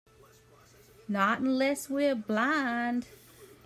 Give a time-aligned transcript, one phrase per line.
[1.07, 3.05] Not unless we're blind.